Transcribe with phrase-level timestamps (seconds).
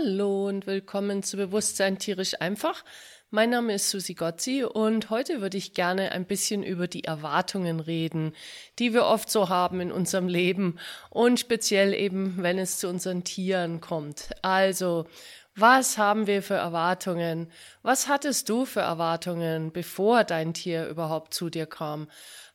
[0.00, 2.84] Hallo und willkommen zu Bewusstsein tierisch einfach.
[3.30, 7.80] Mein Name ist Susi Gotzi und heute würde ich gerne ein bisschen über die Erwartungen
[7.80, 8.32] reden,
[8.78, 10.78] die wir oft so haben in unserem Leben
[11.10, 14.30] und speziell eben, wenn es zu unseren Tieren kommt.
[14.42, 15.06] Also,
[15.56, 17.50] was haben wir für Erwartungen?
[17.82, 22.08] Was hattest du für Erwartungen, bevor dein Tier überhaupt zu dir kam?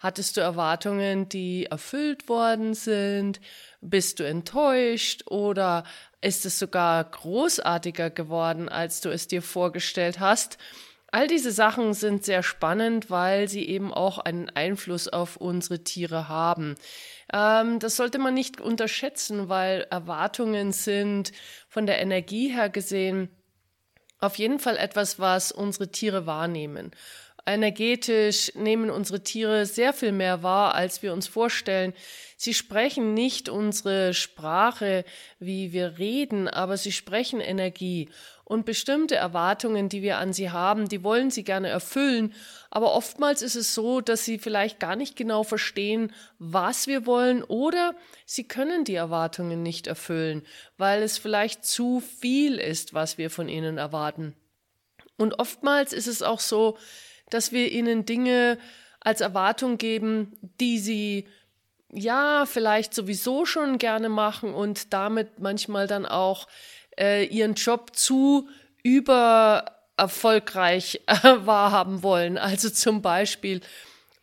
[0.04, 3.40] Hattest du Erwartungen, die erfüllt worden sind?
[3.80, 5.86] Bist du enttäuscht oder
[6.20, 10.58] ist es sogar großartiger geworden, als du es dir vorgestellt hast?
[11.14, 16.28] All diese Sachen sind sehr spannend, weil sie eben auch einen Einfluss auf unsere Tiere
[16.28, 16.76] haben.
[17.32, 21.32] Ähm, das sollte man nicht unterschätzen, weil Erwartungen sind
[21.70, 23.30] von der Energie her gesehen
[24.24, 26.92] auf jeden Fall etwas, was unsere Tiere wahrnehmen.
[27.46, 31.94] Energetisch nehmen unsere Tiere sehr viel mehr wahr, als wir uns vorstellen.
[32.38, 35.04] Sie sprechen nicht unsere Sprache,
[35.40, 38.10] wie wir reden, aber sie sprechen Energie.
[38.46, 42.34] Und bestimmte Erwartungen, die wir an sie haben, die wollen sie gerne erfüllen.
[42.70, 47.44] Aber oftmals ist es so, dass sie vielleicht gar nicht genau verstehen, was wir wollen
[47.44, 47.94] oder
[48.26, 50.44] sie können die Erwartungen nicht erfüllen,
[50.78, 54.34] weil es vielleicht zu viel ist, was wir von ihnen erwarten.
[55.18, 56.78] Und oftmals ist es auch so,
[57.34, 58.58] dass wir ihnen Dinge
[59.00, 61.28] als Erwartung geben, die sie
[61.92, 66.48] ja vielleicht sowieso schon gerne machen und damit manchmal dann auch
[66.98, 68.50] äh, ihren Job zu
[68.82, 69.66] über
[69.98, 71.14] erfolgreich äh,
[71.46, 72.38] wahrhaben wollen.
[72.38, 73.62] Also zum Beispiel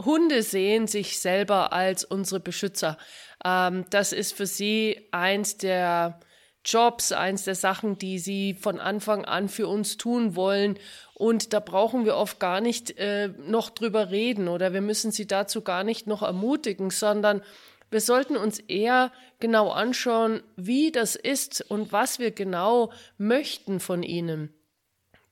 [0.04, 2.98] Hunde sehen sich selber als unsere Beschützer.
[3.44, 6.20] Ähm, das ist für sie eins der
[6.64, 10.78] Jobs, eins der Sachen, die sie von Anfang an für uns tun wollen.
[11.14, 15.26] Und da brauchen wir oft gar nicht äh, noch drüber reden oder wir müssen sie
[15.26, 17.42] dazu gar nicht noch ermutigen, sondern
[17.90, 24.02] wir sollten uns eher genau anschauen, wie das ist und was wir genau möchten von
[24.02, 24.54] ihnen.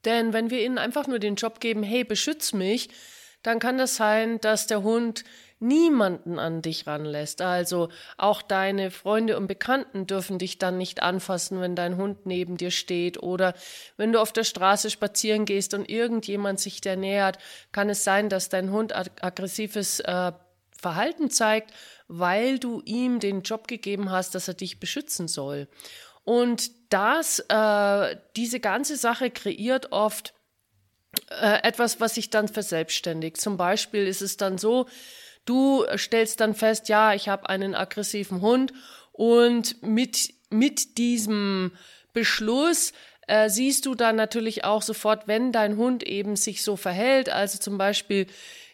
[0.04, 2.88] Denn wenn wir ihnen einfach nur den Job geben, hey, beschütz mich,
[3.42, 5.24] dann kann das sein, dass der Hund
[5.60, 7.42] niemanden an dich ranlässt.
[7.42, 12.56] Also auch deine Freunde und Bekannten dürfen dich dann nicht anfassen, wenn dein Hund neben
[12.56, 13.54] dir steht oder
[13.96, 17.38] wenn du auf der Straße spazieren gehst und irgendjemand sich dir nähert,
[17.72, 20.32] kann es sein, dass dein Hund aggressives äh,
[20.80, 21.72] Verhalten zeigt,
[22.06, 25.68] weil du ihm den Job gegeben hast, dass er dich beschützen soll.
[26.22, 30.34] Und das, äh, diese ganze Sache kreiert oft
[31.30, 33.40] äh, etwas, was sich dann verselbstständigt.
[33.40, 34.86] Zum Beispiel ist es dann so,
[35.48, 38.74] Du stellst dann fest, ja, ich habe einen aggressiven Hund
[39.12, 41.72] und mit, mit diesem
[42.12, 42.92] Beschluss
[43.26, 47.56] äh, siehst du dann natürlich auch sofort, wenn dein Hund eben sich so verhält, also
[47.56, 48.26] zum Beispiel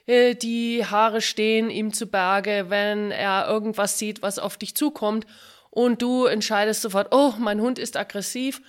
[0.06, 5.26] äh, die Haare stehen ihm zu Berge, wenn er irgendwas sieht, was auf dich zukommt
[5.70, 8.60] und du entscheidest sofort, oh, mein Hund ist aggressiv.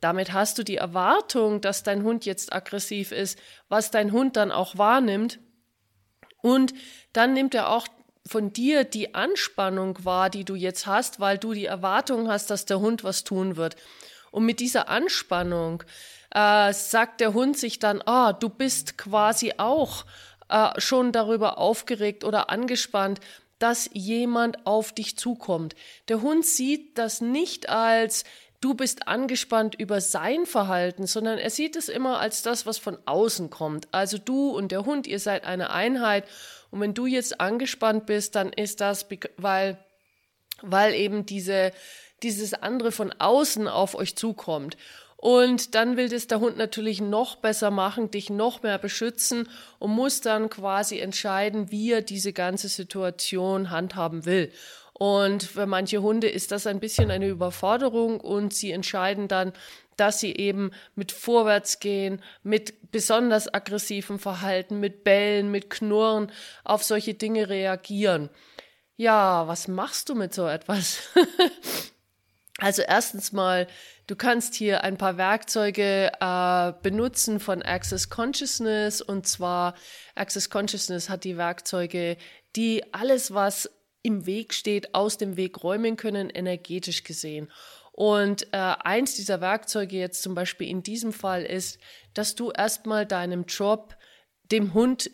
[0.00, 3.38] Damit hast du die Erwartung, dass dein Hund jetzt aggressiv ist,
[3.68, 5.38] was dein Hund dann auch wahrnimmt.
[6.42, 6.72] Und
[7.12, 7.86] dann nimmt er auch
[8.26, 12.64] von dir die Anspannung wahr, die du jetzt hast, weil du die Erwartung hast, dass
[12.64, 13.76] der Hund was tun wird.
[14.30, 15.82] Und mit dieser Anspannung
[16.30, 20.04] äh, sagt der Hund sich dann, ah, du bist quasi auch
[20.48, 23.20] äh, schon darüber aufgeregt oder angespannt,
[23.58, 25.74] dass jemand auf dich zukommt.
[26.08, 28.24] Der Hund sieht das nicht als
[28.60, 32.98] du bist angespannt über sein Verhalten, sondern er sieht es immer als das, was von
[33.06, 33.88] außen kommt.
[33.92, 36.24] Also du und der Hund, ihr seid eine Einheit.
[36.70, 39.06] Und wenn du jetzt angespannt bist, dann ist das,
[39.36, 39.78] weil,
[40.62, 41.72] weil eben diese,
[42.22, 44.76] dieses andere von außen auf euch zukommt.
[45.16, 49.90] Und dann will das der Hund natürlich noch besser machen, dich noch mehr beschützen und
[49.90, 54.50] muss dann quasi entscheiden, wie er diese ganze Situation handhaben will.
[55.02, 59.54] Und für manche Hunde ist das ein bisschen eine Überforderung und sie entscheiden dann,
[59.96, 66.30] dass sie eben mit vorwärts gehen, mit besonders aggressivem Verhalten, mit Bellen, mit Knurren
[66.64, 68.28] auf solche Dinge reagieren.
[68.98, 70.98] Ja, was machst du mit so etwas?
[72.58, 73.68] also erstens mal,
[74.06, 79.76] du kannst hier ein paar Werkzeuge äh, benutzen von Access Consciousness und zwar
[80.14, 82.18] Access Consciousness hat die Werkzeuge,
[82.54, 83.70] die alles, was
[84.02, 87.50] im Weg steht, aus dem Weg räumen können, energetisch gesehen.
[87.92, 91.78] Und äh, eins dieser Werkzeuge jetzt zum Beispiel in diesem Fall ist,
[92.14, 93.96] dass du erstmal deinem Job
[94.50, 95.10] dem Hund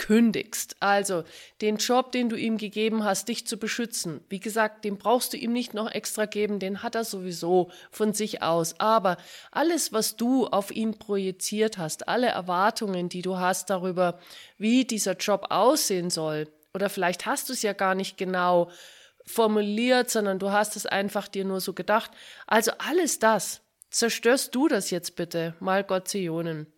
[0.00, 0.76] kündigst.
[0.80, 1.24] Also
[1.60, 4.22] den Job, den du ihm gegeben hast, dich zu beschützen.
[4.30, 8.14] Wie gesagt, den brauchst du ihm nicht noch extra geben, den hat er sowieso von
[8.14, 8.80] sich aus.
[8.80, 9.18] Aber
[9.50, 14.18] alles, was du auf ihn projiziert hast, alle Erwartungen, die du hast darüber,
[14.56, 18.70] wie dieser Job aussehen soll, oder vielleicht hast du es ja gar nicht genau
[19.26, 22.10] formuliert, sondern du hast es einfach dir nur so gedacht.
[22.46, 26.72] Also alles das, zerstörst du das jetzt bitte, mal Gottzionen.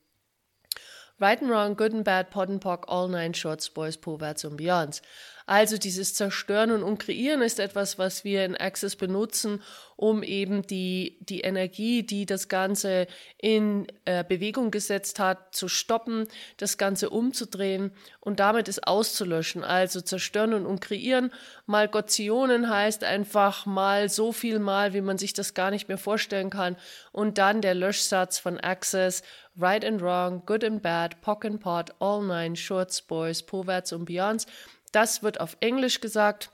[1.21, 4.56] Right and Wrong, Good and Bad, Pod and Pock, All Nine Shorts, Boys, Poverts und
[4.56, 5.03] Beyonds.
[5.52, 9.62] Also dieses Zerstören und Umkreieren ist etwas, was wir in Access benutzen,
[9.96, 13.06] um eben die, die Energie, die das Ganze
[13.37, 16.26] in äh, Bewegung gesetzt hat, zu stoppen,
[16.56, 19.62] das Ganze umzudrehen und damit es auszulöschen.
[19.62, 21.31] Also zerstören und umkreieren.
[21.66, 25.99] Mal Gottionen heißt einfach mal so viel mal, wie man sich das gar nicht mehr
[25.99, 26.78] vorstellen kann.
[27.12, 29.22] Und dann der Löschsatz von Access,
[29.60, 34.06] Right and Wrong, Good and Bad, Pock and Pot, All Nine, Shorts, Boys, Poverts und
[34.06, 34.46] Beyonds.
[34.93, 36.50] Das wird auf Englisch gesagt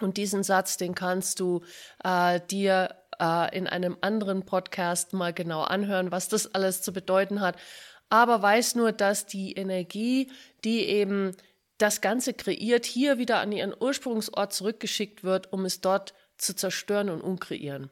[0.00, 1.62] und diesen Satz, den kannst du
[2.04, 7.40] äh, dir äh, in einem anderen Podcast mal genau anhören, was das alles zu bedeuten
[7.40, 7.56] hat.
[8.08, 10.32] Aber weiß nur, dass die Energie,
[10.64, 11.36] die eben
[11.78, 17.08] das Ganze kreiert, hier wieder an ihren Ursprungsort zurückgeschickt wird, um es dort zu zerstören
[17.08, 17.90] und umkreieren.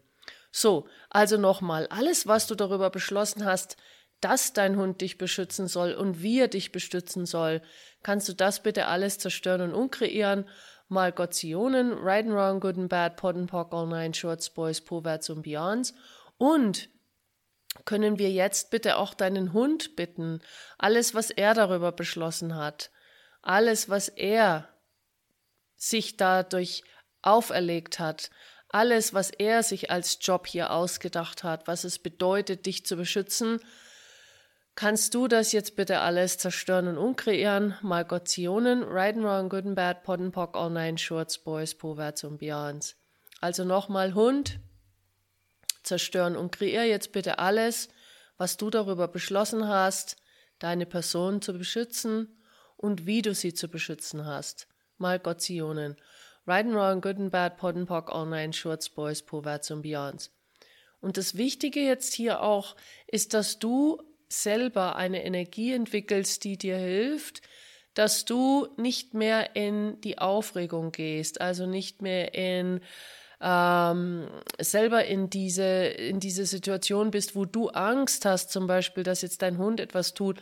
[0.50, 3.76] So, also nochmal, alles, was du darüber beschlossen hast,
[4.20, 7.62] dass dein Hund dich beschützen soll und wie er dich beschützen soll,
[8.02, 10.48] kannst du das bitte alles zerstören und umkreieren.
[10.88, 14.80] Mal Gottionen, Right and Wrong, Good and Bad, Pot and Pock, All Nine, Shorts, Boys,
[14.80, 15.94] Poverts und Beyonds.
[16.38, 16.88] Und
[17.84, 20.40] können wir jetzt bitte auch deinen Hund bitten,
[20.78, 22.90] alles, was er darüber beschlossen hat,
[23.42, 24.68] alles, was er
[25.76, 26.82] sich dadurch
[27.22, 28.30] auferlegt hat,
[28.68, 33.60] alles, was er sich als Job hier ausgedacht hat, was es bedeutet, dich zu beschützen,
[34.78, 37.74] Kannst du das jetzt bitte alles zerstören und umkreieren?
[37.82, 41.74] Mal Gottionen, Right and Wrong, Good and Bad, Pot and Pock, All Nine Shorts, Boys,
[41.74, 42.94] Poverts und Beyonds.
[43.40, 44.60] Also nochmal Hund,
[45.82, 47.88] zerstören und kreier jetzt bitte alles,
[48.36, 50.14] was du darüber beschlossen hast,
[50.60, 52.40] deine Person zu beschützen
[52.76, 54.68] und wie du sie zu beschützen hast.
[54.96, 55.96] Mal Gottionen.
[56.46, 59.82] Right and Wrong, Good and Bad, Pot and Pock, All Nine Shorts, Boys, Poverts und
[59.82, 60.30] Beyonds.
[61.00, 62.76] Und das Wichtige jetzt hier auch
[63.08, 67.42] ist, dass du selber eine Energie entwickelst, die dir hilft,
[67.94, 72.80] dass du nicht mehr in die Aufregung gehst, also nicht mehr in
[73.40, 74.28] ähm,
[74.60, 79.42] selber in diese, in diese Situation bist, wo du Angst hast, zum Beispiel, dass jetzt
[79.42, 80.40] dein Hund etwas tut,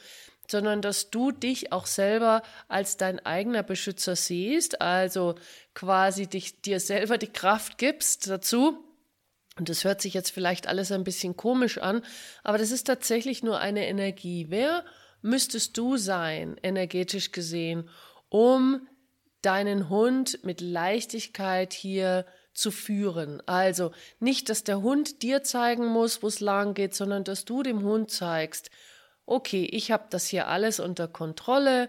[0.51, 5.35] sondern dass du dich auch selber als dein eigener Beschützer siehst, also
[5.75, 8.86] quasi dich, dir selber die Kraft gibst dazu,
[9.59, 12.03] und das hört sich jetzt vielleicht alles ein bisschen komisch an,
[12.45, 14.47] aber das ist tatsächlich nur eine Energie.
[14.51, 14.85] Wer
[15.23, 17.89] müsstest du sein, energetisch gesehen,
[18.29, 18.87] um
[19.41, 23.43] deinen Hund mit Leichtigkeit hier zu führen?
[23.47, 27.63] Also nicht, dass der Hund dir zeigen muss, wo es lang geht, sondern dass du
[27.63, 28.71] dem Hund zeigst,
[29.25, 31.89] okay, ich habe das hier alles unter Kontrolle,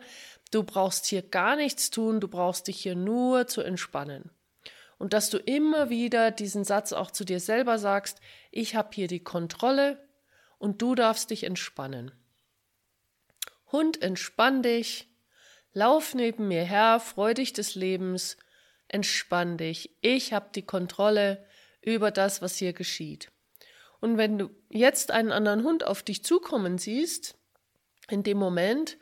[0.52, 4.32] du brauchst hier gar nichts tun, du brauchst dich hier nur zu entspannen
[4.98, 8.20] und dass du immer wieder diesen Satz auch zu dir selber sagst,
[8.52, 10.04] ich habe hier die Kontrolle
[10.58, 12.12] und du darfst dich entspannen.
[13.72, 15.08] Hund, entspann dich,
[15.74, 18.38] lauf neben mir her, freu dich des Lebens,
[18.88, 21.46] entspann dich, ich habe die Kontrolle
[21.82, 23.32] über das, was hier geschieht.
[24.00, 27.38] Und wenn du jetzt einen anderen Hund auf dich zukommen siehst,
[28.10, 28.98] in dem Moment,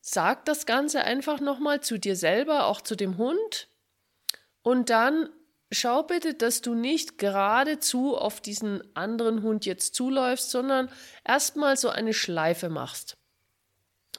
[0.00, 3.69] sag das Ganze einfach nochmal zu dir selber, auch zu dem Hund,
[4.62, 5.28] und dann
[5.70, 10.90] schau bitte, dass du nicht geradezu auf diesen anderen Hund jetzt zuläufst, sondern
[11.24, 13.16] erstmal so eine Schleife machst.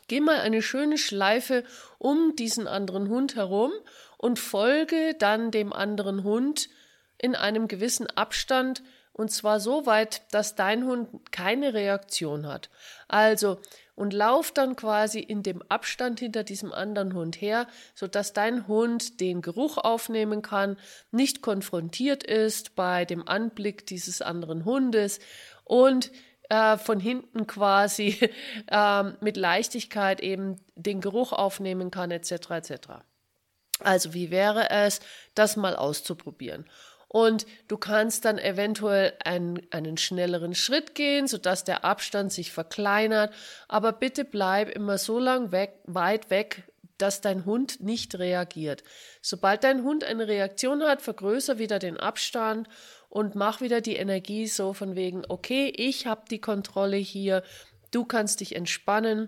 [0.07, 1.63] Geh mal eine schöne Schleife
[1.97, 3.71] um diesen anderen Hund herum
[4.17, 6.69] und folge dann dem anderen Hund
[7.17, 8.81] in einem gewissen Abstand
[9.13, 12.69] und zwar so weit, dass dein Hund keine Reaktion hat.
[13.07, 13.59] Also
[14.01, 19.21] und lauf dann quasi in dem Abstand hinter diesem anderen Hund her, sodass dein Hund
[19.21, 20.77] den Geruch aufnehmen kann,
[21.11, 25.19] nicht konfrontiert ist bei dem Anblick dieses anderen Hundes
[25.65, 26.11] und
[26.49, 28.17] äh, von hinten quasi
[28.71, 32.31] äh, mit Leichtigkeit eben den Geruch aufnehmen kann, etc.
[32.49, 32.73] etc.
[33.81, 34.99] Also wie wäre es,
[35.35, 36.65] das mal auszuprobieren?
[37.13, 43.33] Und du kannst dann eventuell einen, einen schnelleren Schritt gehen, sodass der Abstand sich verkleinert.
[43.67, 46.63] Aber bitte bleib immer so lang weg, weit weg,
[46.97, 48.83] dass dein Hund nicht reagiert.
[49.21, 52.69] Sobald dein Hund eine Reaktion hat, vergrößer wieder den Abstand
[53.09, 57.43] und mach wieder die Energie so von wegen, okay, ich habe die Kontrolle hier,
[57.91, 59.27] du kannst dich entspannen,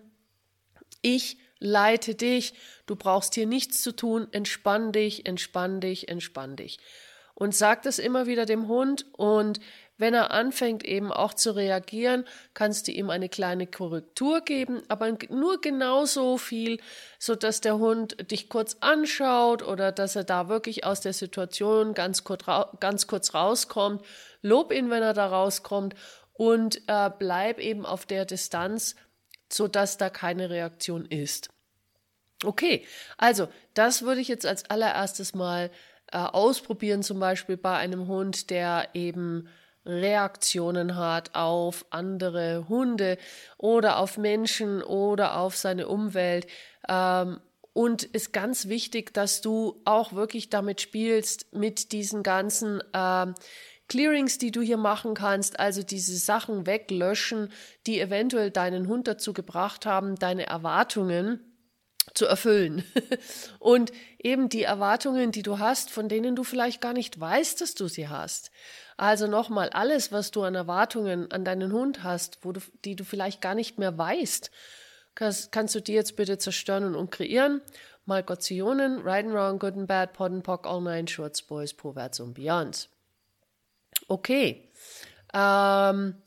[1.01, 2.53] ich leite dich,
[2.85, 6.79] du brauchst hier nichts zu tun, entspann dich, entspann dich, entspann dich
[7.43, 9.59] und sag das immer wieder dem Hund und
[9.97, 15.15] Wenn er anfängt eben auch zu reagieren, kannst du ihm eine kleine Korrektur geben, aber
[15.29, 16.79] nur genauso viel,
[17.19, 21.93] so dass der Hund dich kurz anschaut oder dass er da wirklich aus der Situation
[21.93, 22.43] ganz kurz,
[22.79, 24.03] ganz kurz rauskommt.
[24.41, 25.93] Lob ihn, wenn er da rauskommt
[26.33, 28.95] und äh, bleib eben auf der Distanz,
[29.47, 31.49] so dass da keine Reaktion ist.
[32.43, 32.85] Okay,
[33.17, 35.69] also das würde ich jetzt als allererstes mal
[36.13, 39.47] äh, ausprobieren, zum Beispiel bei einem Hund, der eben
[39.85, 43.17] Reaktionen hat auf andere Hunde
[43.57, 46.47] oder auf Menschen oder auf seine Umwelt.
[46.87, 47.39] Ähm,
[47.73, 53.33] und ist ganz wichtig, dass du auch wirklich damit spielst, mit diesen ganzen ähm,
[53.87, 57.51] Clearings, die du hier machen kannst, also diese Sachen weglöschen,
[57.87, 61.52] die eventuell deinen Hund dazu gebracht haben, deine Erwartungen
[62.13, 62.83] zu erfüllen.
[63.59, 67.75] Und eben die Erwartungen, die du hast, von denen du vielleicht gar nicht weißt, dass
[67.75, 68.51] du sie hast.
[68.97, 73.03] Also nochmal, alles, was du an Erwartungen an deinen Hund hast, wo du, die du
[73.03, 74.51] vielleicht gar nicht mehr weißt,
[75.15, 77.61] kannst, kannst du die jetzt bitte zerstören und kreieren.
[78.05, 82.19] Malgozionen, Right and Wrong, Good and Bad, Pod and Pock, All Nine, Shorts, Boys, Vorwärts
[82.19, 82.89] und Beyond.
[84.07, 84.69] Okay.
[85.33, 86.21] Ähm,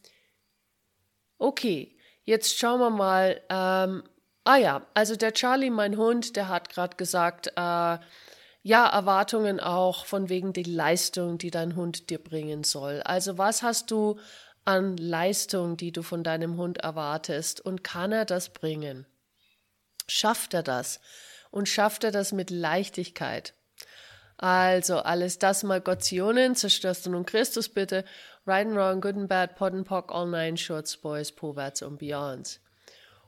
[1.38, 3.40] okay, jetzt schauen wir mal.
[3.50, 4.02] Ähm,
[4.46, 7.98] ah ja, also der Charlie, mein Hund, der hat gerade gesagt, äh,
[8.62, 13.00] ja, Erwartungen auch von wegen der Leistung, die dein Hund dir bringen soll.
[13.02, 14.18] Also was hast du
[14.64, 19.06] an Leistung, die du von deinem Hund erwartest und kann er das bringen?
[20.08, 21.00] Schafft er das?
[21.50, 23.54] Und schafft er das mit Leichtigkeit?
[24.36, 28.04] Also alles das mal Gottionen, zerstörst du nun Christus bitte,
[28.46, 31.98] right and wrong, good and bad, pot and pock, all nine shorts, boys, vorwärts und
[31.98, 32.60] beyond.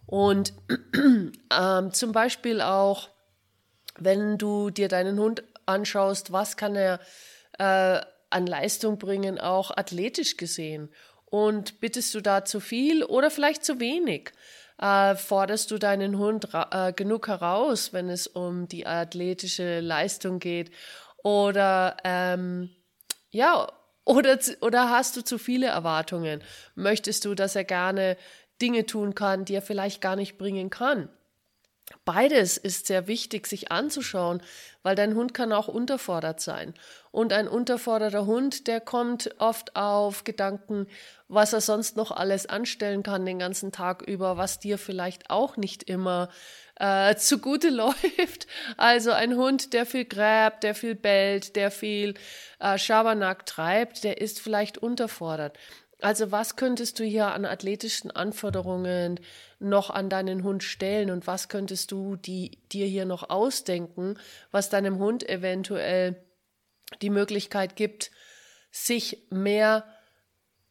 [0.08, 0.52] Und
[1.52, 3.10] ähm, zum Beispiel auch
[3.98, 7.00] wenn du dir deinen Hund anschaust, was kann er
[7.58, 8.00] äh,
[8.30, 10.88] an Leistung bringen, auch athletisch gesehen.
[11.26, 14.32] Und bittest du da zu viel oder vielleicht zu wenig?
[14.80, 20.70] Äh, forderst du deinen Hund äh, genug heraus, wenn es um die athletische Leistung geht?
[21.22, 22.70] Oder ähm,
[23.30, 23.66] ja,
[24.04, 26.42] oder, oder hast du zu viele Erwartungen?
[26.74, 28.16] Möchtest du, dass er gerne
[28.60, 31.08] Dinge tun kann, die er vielleicht gar nicht bringen kann?
[32.04, 34.42] Beides ist sehr wichtig, sich anzuschauen,
[34.82, 36.74] weil dein Hund kann auch unterfordert sein.
[37.10, 40.86] Und ein unterforderter Hund, der kommt oft auf Gedanken,
[41.28, 45.56] was er sonst noch alles anstellen kann den ganzen Tag über, was dir vielleicht auch
[45.56, 46.28] nicht immer
[46.78, 48.46] äh, zugute läuft.
[48.76, 52.14] Also ein Hund, der viel gräbt, der viel bellt, der viel
[52.58, 55.58] äh, Schabernack treibt, der ist vielleicht unterfordert.
[56.00, 59.18] Also was könntest du hier an athletischen Anforderungen
[59.58, 64.16] noch an deinen Hund stellen und was könntest du die, dir hier noch ausdenken,
[64.52, 66.22] was deinem Hund eventuell
[67.02, 68.12] die Möglichkeit gibt,
[68.70, 69.84] sich mehr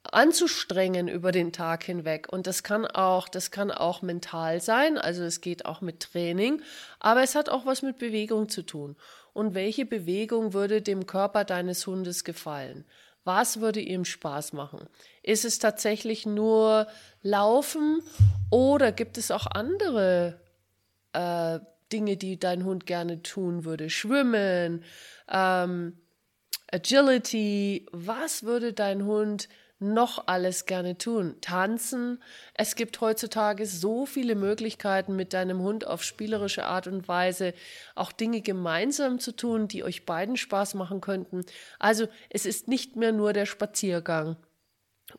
[0.03, 2.27] anzustrengen über den Tag hinweg.
[2.31, 6.61] Und das kann auch, das kann auch mental sein, also es geht auch mit Training,
[6.99, 8.95] aber es hat auch was mit Bewegung zu tun.
[9.33, 12.85] Und welche Bewegung würde dem Körper deines Hundes gefallen?
[13.27, 14.87] Was würde ihm Spaß machen?
[15.21, 16.87] Ist es tatsächlich nur
[17.23, 18.01] Laufen
[18.49, 20.39] oder gibt es auch andere
[21.11, 21.59] äh,
[21.91, 23.89] Dinge, die dein Hund gerne tun würde?
[23.89, 24.85] Schwimmen,
[25.29, 25.97] ähm,
[26.71, 27.85] Agility.
[27.91, 31.35] Was würde dein Hund noch alles gerne tun?
[31.41, 32.21] Tanzen.
[32.53, 37.53] Es gibt heutzutage so viele Möglichkeiten, mit deinem Hund auf spielerische Art und Weise
[37.95, 41.45] auch Dinge gemeinsam zu tun, die euch beiden Spaß machen könnten.
[41.79, 44.37] Also es ist nicht mehr nur der Spaziergang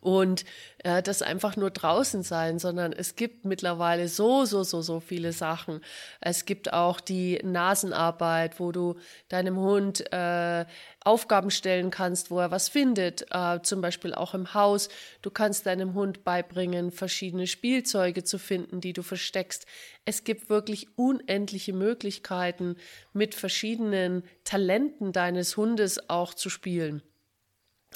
[0.00, 0.44] und
[0.84, 5.32] äh, das einfach nur draußen sein, sondern es gibt mittlerweile so, so, so, so viele
[5.32, 5.80] Sachen.
[6.20, 8.96] Es gibt auch die Nasenarbeit, wo du
[9.28, 10.66] deinem Hund äh,
[11.04, 14.88] Aufgaben stellen kannst, wo er was findet, äh, zum Beispiel auch im Haus.
[15.22, 19.66] Du kannst deinem Hund beibringen, verschiedene Spielzeuge zu finden, die du versteckst.
[20.04, 22.76] Es gibt wirklich unendliche Möglichkeiten,
[23.12, 27.02] mit verschiedenen Talenten deines Hundes auch zu spielen.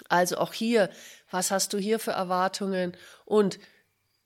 [0.08, 0.90] Also auch hier,
[1.30, 3.58] was hast du hier für Erwartungen und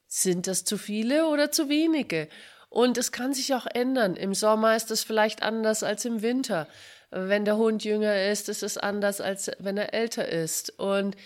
[0.07, 2.29] sind das zu viele oder zu wenige?
[2.69, 4.17] Und es kann sich auch ändern.
[4.17, 6.69] Im Sommer ist es vielleicht anders als im Winter.
[7.11, 10.79] Wenn der Hund jünger ist, ist es anders als wenn er älter ist.
[10.79, 11.17] Und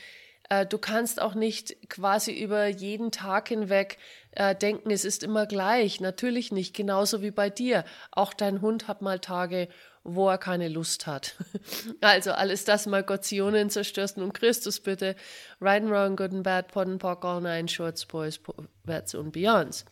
[0.51, 3.97] äh, du kannst auch nicht quasi über jeden Tag hinweg
[4.33, 6.01] äh, denken, es ist immer gleich.
[6.01, 7.85] Natürlich nicht, genauso wie bei dir.
[8.13, 9.69] Auch dein Hund hat mal Tage,
[10.05, 11.35] wo er keine Lust hat.
[12.01, 15.17] Also alles das mal Gottionen zerstörst und Christus bitte.
[15.61, 18.41] Right and wrong, good and bad, pot and pock, all nine shorts, boys,
[18.85, 19.85] Wets und Beyonds.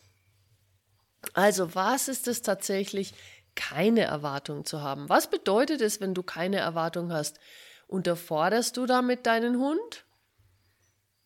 [1.33, 3.13] Also was ist es tatsächlich,
[3.55, 5.09] keine Erwartung zu haben?
[5.09, 7.39] Was bedeutet es, wenn du keine Erwartung hast?
[7.87, 10.05] Unterforderst du damit deinen Hund?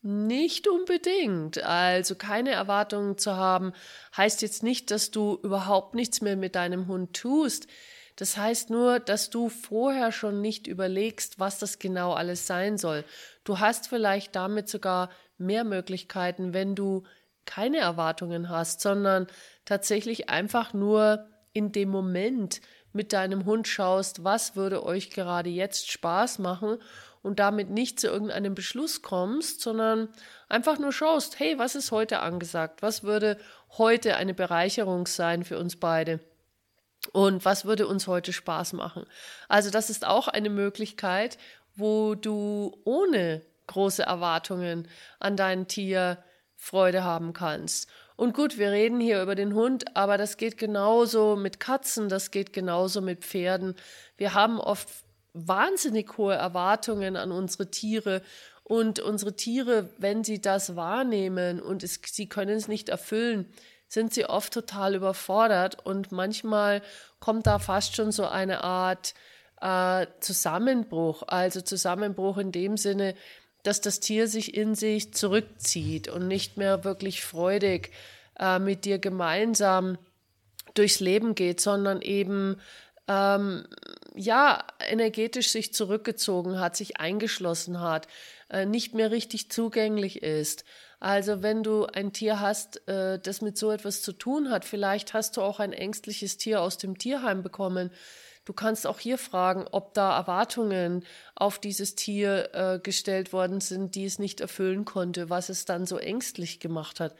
[0.02, 1.62] Nicht unbedingt.
[1.62, 3.72] Also keine Erwartungen zu haben,
[4.16, 7.68] heißt jetzt nicht, dass du überhaupt nichts mehr mit deinem Hund tust.
[8.16, 13.04] Das heißt nur, dass du vorher schon nicht überlegst, was das genau alles sein soll.
[13.42, 17.02] Du hast vielleicht damit sogar mehr Möglichkeiten, wenn du
[17.44, 19.26] keine Erwartungen hast, sondern
[19.64, 22.60] tatsächlich einfach nur in dem Moment
[22.92, 26.78] mit deinem Hund schaust, was würde euch gerade jetzt Spaß machen
[27.22, 30.08] und damit nicht zu irgendeinem Beschluss kommst, sondern
[30.48, 32.82] einfach nur schaust, hey, was ist heute angesagt?
[32.82, 33.38] Was würde
[33.76, 36.20] heute eine Bereicherung sein für uns beide?
[37.12, 39.04] Und was würde uns heute Spaß machen?
[39.48, 41.38] Also das ist auch eine Möglichkeit,
[41.76, 46.18] wo du ohne große Erwartungen an dein Tier
[46.56, 47.88] Freude haben kannst.
[48.16, 52.30] Und gut, wir reden hier über den Hund, aber das geht genauso mit Katzen, das
[52.30, 53.74] geht genauso mit Pferden.
[54.16, 54.88] Wir haben oft
[55.32, 58.22] wahnsinnig hohe Erwartungen an unsere Tiere
[58.62, 63.52] und unsere Tiere, wenn sie das wahrnehmen und es, sie können es nicht erfüllen,
[63.88, 66.82] sind sie oft total überfordert und manchmal
[67.20, 69.14] kommt da fast schon so eine Art
[69.60, 73.14] äh, Zusammenbruch, also Zusammenbruch in dem Sinne,
[73.62, 77.92] dass das Tier sich in sich zurückzieht und nicht mehr wirklich freudig
[78.38, 79.98] äh, mit dir gemeinsam
[80.74, 82.60] durchs Leben geht, sondern eben
[83.08, 83.66] ähm,
[84.14, 88.06] ja energetisch sich zurückgezogen hat, sich eingeschlossen hat,
[88.50, 90.64] äh, nicht mehr richtig zugänglich ist.
[91.00, 95.14] Also wenn du ein Tier hast, äh, das mit so etwas zu tun hat, vielleicht
[95.14, 97.90] hast du auch ein ängstliches Tier aus dem Tierheim bekommen,
[98.44, 103.94] Du kannst auch hier fragen, ob da Erwartungen auf dieses Tier äh, gestellt worden sind,
[103.94, 107.14] die es nicht erfüllen konnte, was es dann so ängstlich gemacht hat.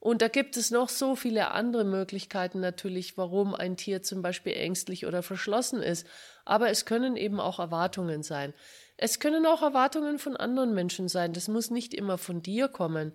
[0.00, 4.52] Und da gibt es noch so viele andere Möglichkeiten natürlich, warum ein Tier zum Beispiel
[4.52, 6.06] ängstlich oder verschlossen ist.
[6.44, 8.54] Aber es können eben auch Erwartungen sein.
[8.96, 11.32] Es können auch Erwartungen von anderen Menschen sein.
[11.32, 13.14] Das muss nicht immer von dir kommen.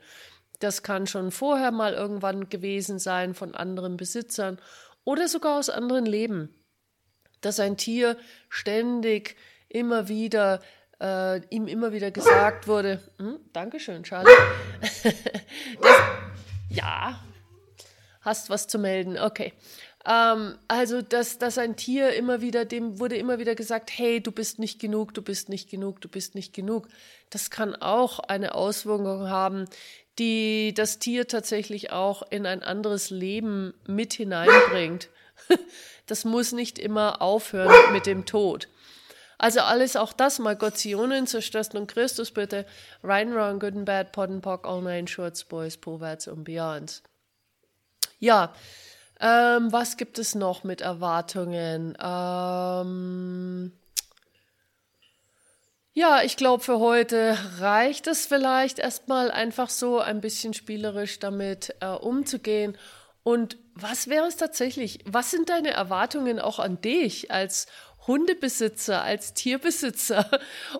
[0.59, 4.59] Das kann schon vorher mal irgendwann gewesen sein von anderen Besitzern
[5.05, 6.53] oder sogar aus anderen Leben
[7.41, 8.17] dass ein Tier
[8.49, 9.35] ständig
[9.67, 10.61] immer wieder
[10.99, 14.31] äh, ihm immer wieder gesagt wurde, hm, Dankeschön, Charlie.
[15.81, 15.95] das,
[16.69, 17.23] ja,
[18.21, 19.53] hast was zu melden, okay.
[20.05, 24.31] Ähm, also, dass, dass ein Tier immer wieder, dem wurde immer wieder gesagt, hey, du
[24.31, 26.87] bist nicht genug, du bist nicht genug, du bist nicht genug.
[27.29, 29.65] Das kann auch eine Auswirkung haben,
[30.17, 35.09] die das Tier tatsächlich auch in ein anderes Leben mit hineinbringt.
[36.05, 38.67] Das muss nicht immer aufhören mit dem Tod.
[39.37, 42.65] Also alles, auch das mal Gottsionen zerstörst und Christus bitte.
[43.03, 47.03] And wrong, good and bad, pot and pock, all nine shorts, boys, vorwärts und beyond.
[48.17, 48.53] Ja,
[49.19, 51.97] ähm, was gibt es noch mit Erwartungen?
[52.01, 53.71] Ähm,
[55.93, 61.75] ja, ich glaube, für heute reicht es vielleicht erstmal einfach so ein bisschen spielerisch damit
[61.81, 62.77] äh, umzugehen
[63.23, 64.99] und was wäre es tatsächlich?
[65.05, 67.67] Was sind deine Erwartungen auch an dich als
[68.09, 70.27] Hundebesitzer, als Tierbesitzer?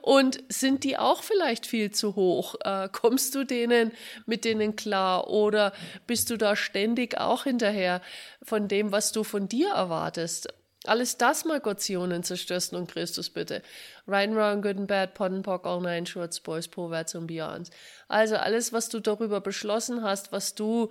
[0.02, 2.56] Und sind die auch vielleicht viel zu hoch?
[2.65, 3.92] Äh, kommst du denen
[4.26, 5.72] mit denen klar oder
[6.08, 8.02] bist du da ständig auch hinterher
[8.42, 10.50] von dem, was du von dir erwartest?
[10.86, 13.62] Alles das mal Gottsionen zerstörst und Christus bitte.
[14.08, 17.70] Right wrong, good and bad, pot and pock, all nine shorts, boys, vorwärts und beyond.
[18.08, 20.89] Also alles, was du darüber beschlossen hast, was du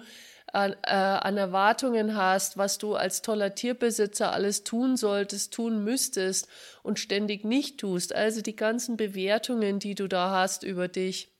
[0.52, 6.48] an, äh, an Erwartungen hast, was du als toller Tierbesitzer alles tun solltest, tun müsstest
[6.82, 8.14] und ständig nicht tust.
[8.14, 11.32] Also die ganzen Bewertungen, die du da hast über dich,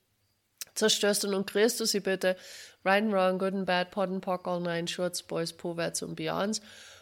[0.75, 2.37] zerstörst du und kriegst du sie bitte.
[2.85, 6.15] Right and wrong, good and bad, pot and pock, all nine shorts, boys, vorwärts und
[6.15, 6.61] beyonds.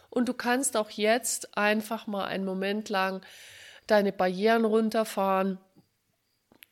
[0.09, 3.21] Und du kannst auch jetzt einfach mal einen Moment lang
[3.85, 5.59] deine Barrieren runterfahren.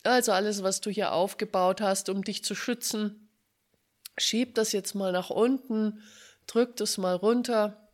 [0.04, 3.25] Also alles, was du hier aufgebaut hast, um dich zu schützen,
[4.18, 6.02] schieb das jetzt mal nach unten,
[6.48, 7.90] drück das mal runter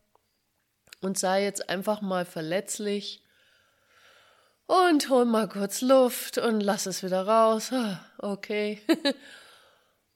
[1.00, 3.22] und sei jetzt einfach mal verletzlich
[4.66, 7.72] und hol mal kurz Luft und lass es wieder raus.
[7.72, 8.80] Ah, okay.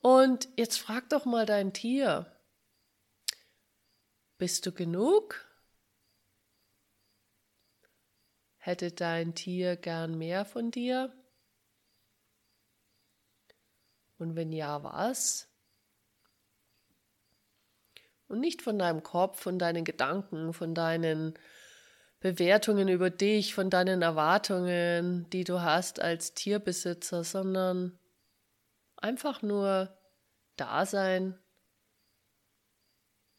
[0.00, 2.32] und jetzt frag doch mal dein Tier.
[4.38, 5.44] Bist du genug?
[8.56, 11.12] Hätte dein Tier gern mehr von dir?
[14.18, 15.48] Und wenn ja, was?
[18.28, 21.34] Und nicht von deinem Kopf, von deinen Gedanken, von deinen
[22.20, 27.98] Bewertungen über dich, von deinen Erwartungen, die du hast als Tierbesitzer, sondern
[28.96, 29.96] einfach nur
[30.56, 31.38] da sein.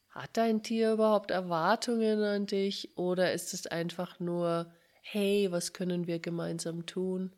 [0.10, 6.08] Hat dein Tier überhaupt Erwartungen an dich oder ist es einfach nur, hey, was können
[6.08, 7.36] wir gemeinsam tun?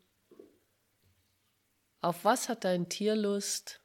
[2.00, 3.82] Auf was hat dein Tier Lust?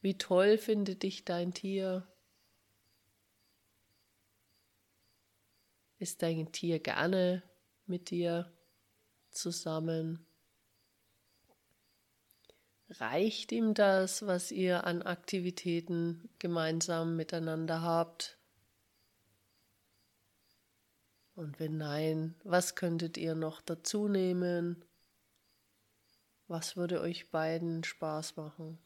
[0.00, 2.06] Wie toll findet dich dein Tier?
[5.98, 7.42] Ist dein Tier gerne
[7.86, 8.52] mit dir
[9.30, 10.24] zusammen?
[12.90, 18.38] Reicht ihm das, was ihr an Aktivitäten gemeinsam miteinander habt?
[21.34, 24.84] Und wenn nein, was könntet ihr noch dazu nehmen?
[26.46, 28.78] Was würde euch beiden Spaß machen?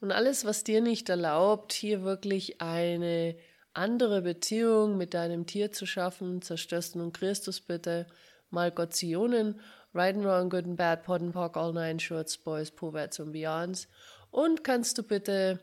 [0.00, 3.36] Und alles, was dir nicht erlaubt, hier wirklich eine
[3.72, 8.06] andere Beziehung mit deinem Tier zu schaffen, zerstörst nun Christus bitte,
[8.50, 9.60] mal Gottzionen,
[9.94, 13.32] Right and Wrong, Good and Bad, Pod and Pock, All Nine Shorts, Boys, Poverts und
[13.32, 13.88] Beyonds.
[14.30, 15.60] Und kannst du bitte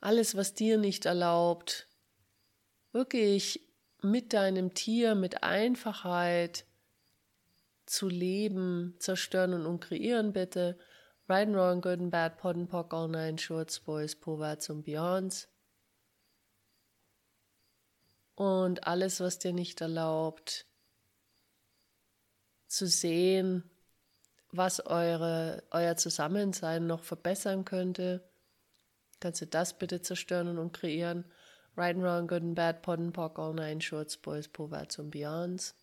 [0.00, 1.88] alles, was dir nicht erlaubt,
[2.92, 3.60] wirklich
[4.02, 6.64] mit deinem Tier, mit Einfachheit
[7.86, 10.78] zu leben, zerstören und umkreieren bitte.
[11.28, 14.84] Right and Wrong, Good and Bad, Pod and Pock, All Nine Shorts, Boys, Poverts und
[14.84, 15.48] Beyonds.
[18.36, 20.66] Und alles, was dir nicht erlaubt,
[22.68, 23.68] zu sehen,
[24.52, 28.22] was eure, euer Zusammensein noch verbessern könnte.
[29.18, 31.24] Kannst du das bitte zerstören und kreieren?
[31.76, 35.10] Right and Wrong, Good and Bad, Pod and Pock, All Nine Shorts, Boys, Poverts und
[35.10, 35.74] Beyonds.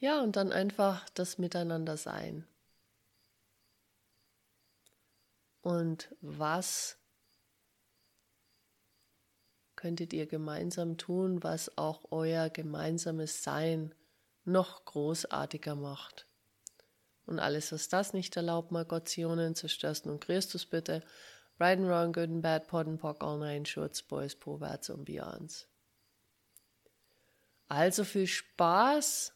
[0.00, 2.46] Ja, und dann einfach das Miteinander sein.
[5.60, 6.96] Und was
[9.76, 13.94] könntet ihr gemeinsam tun, was auch euer gemeinsames Sein
[14.44, 16.26] noch großartiger macht?
[17.26, 21.04] Und alles, was das nicht erlaubt, Magozionen, zerstörst nun Christus bitte.
[21.58, 25.04] Right and wrong, good and bad, pod and pock, all nine shorts, boys, Proverbs und
[25.04, 25.68] Beyonds.
[27.68, 29.34] Also viel Spaß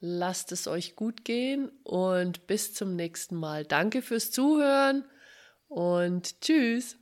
[0.00, 3.64] Lasst es euch gut gehen und bis zum nächsten Mal.
[3.64, 5.04] Danke fürs Zuhören
[5.66, 6.96] und tschüss.